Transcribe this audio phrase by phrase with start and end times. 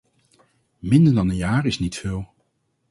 [0.79, 2.33] Minder dan een jaar is niet veel.